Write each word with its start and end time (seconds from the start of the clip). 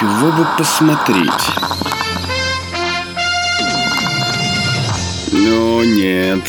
Чего 0.00 0.32
бы 0.32 0.46
посмотреть? 0.56 1.28
Ну, 5.30 5.82
нет. 5.82 6.40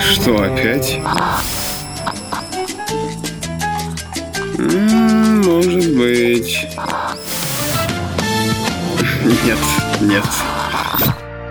Что, 0.00 0.36
опять? 0.44 1.00
М, 4.58 5.40
Может 5.44 5.96
быть. 5.96 6.68
Нет, 9.44 9.58
нет. 10.02 10.24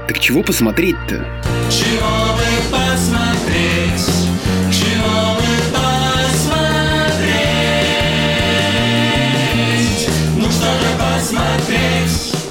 Так 0.08 0.18
чего 0.20 0.44
посмотреть-то? 0.44 1.26
Чего 1.70 2.08
бы 2.38 2.44
посмотреть? 2.72 2.87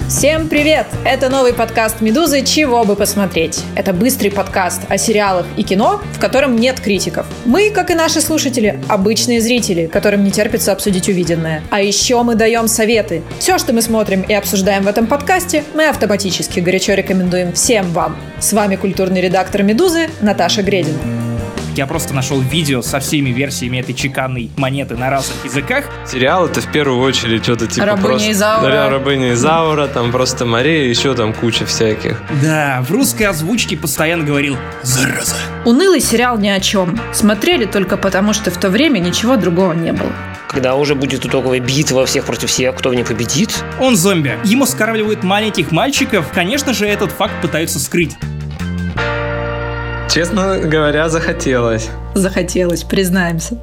Всем 0.09 0.49
привет! 0.49 0.87
Это 1.05 1.29
новый 1.29 1.53
подкаст 1.53 2.01
«Медузы. 2.01 2.43
Чего 2.43 2.85
бы 2.85 2.97
посмотреть?». 2.97 3.63
Это 3.75 3.93
быстрый 3.93 4.31
подкаст 4.31 4.83
о 4.89 4.97
сериалах 4.99 5.45
и 5.57 5.63
кино, 5.63 6.01
в 6.15 6.19
котором 6.19 6.57
нет 6.57 6.81
критиков. 6.81 7.27
Мы, 7.45 7.71
как 7.71 7.91
и 7.91 7.95
наши 7.95 8.21
слушатели, 8.21 8.81
обычные 8.89 9.41
зрители, 9.41 9.87
которым 9.87 10.25
не 10.25 10.31
терпится 10.31 10.73
обсудить 10.73 11.09
увиденное. 11.09 11.63
А 11.71 11.83
еще 11.83 12.23
мы 12.23 12.35
даем 12.35 12.67
советы. 12.67 13.23
Все, 13.41 13.59
что 13.59 13.75
мы 13.75 13.83
смотрим 13.83 14.23
и 14.23 14.33
обсуждаем 14.33 14.85
в 14.85 14.89
этом 14.89 15.07
подкасте, 15.07 15.65
мы 15.75 15.87
автоматически 15.89 16.61
горячо 16.61 16.95
рекомендуем 16.95 17.53
всем 17.53 17.91
вам. 17.93 18.17
С 18.41 18.53
вами 18.53 18.77
культурный 18.77 19.21
редактор 19.21 19.65
«Медузы» 19.65 20.09
Наташа 20.23 20.63
Гредин. 20.63 21.36
Я 21.77 21.87
просто 21.87 22.15
нашел 22.15 22.41
видео 22.41 22.81
со 22.81 23.01
всеми 23.01 23.29
версиями 23.29 23.77
этой 23.77 23.95
чеканной 23.95 24.51
монеты 24.57 24.97
на 24.97 25.11
разных 25.11 25.45
языках. 25.45 25.85
Сериал 26.07 26.47
это 26.47 26.63
в 26.63 26.73
первую 26.73 27.03
очередь 27.03 27.43
что-то 27.43 27.67
типа 27.67 27.85
Рабыня 27.85 28.07
просто... 28.07 28.31
Изаура. 28.33 28.71
Да, 28.71 28.89
Рабыня 28.89 29.33
Изаура, 29.35 29.87
там 29.87 30.11
просто 30.11 30.47
Мария, 30.47 30.89
еще 30.89 31.15
там 31.15 31.35
куча 31.35 31.67
всяких. 31.67 32.23
Да, 32.43 32.83
в 32.89 32.91
русской 32.91 33.25
озвучке 33.25 33.77
постоянно 33.77 34.25
говорил 34.25 34.57
«Зараза». 34.83 35.37
Унылый 35.67 36.01
сериал 36.01 36.39
ни 36.39 36.49
о 36.49 36.61
чем. 36.61 36.99
Смотрели 37.13 37.67
только 37.67 37.99
потому, 37.99 38.33
что 38.33 38.51
в 38.51 38.57
то 38.57 38.71
время 38.71 38.99
ничего 38.99 39.37
другого 39.37 39.75
не 39.75 39.93
было. 39.93 40.13
Когда 40.49 40.77
уже 40.77 40.95
будет 40.95 41.27
итоговая 41.27 41.61
битва 41.61 42.07
всех 42.07 42.25
против 42.25 42.49
всех, 42.49 42.75
кто 42.77 42.89
в 42.89 42.95
ней 42.95 43.05
победит. 43.05 43.63
Он 43.79 43.97
зомби. 43.97 44.39
Ему 44.45 44.65
скармливают 44.65 45.23
маленьких 45.23 45.73
мальчиков. 45.73 46.27
Конечно 46.33 46.73
же, 46.73 46.87
этот 46.87 47.13
факт 47.13 47.35
пытаются 47.43 47.79
скрыть. 47.79 48.17
Честно 50.17 50.57
говоря, 50.65 51.09
захотелось. 51.11 51.89
Захотелось, 52.15 52.85
признаемся. 52.85 53.57